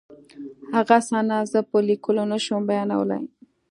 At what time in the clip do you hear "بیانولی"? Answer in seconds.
2.69-3.21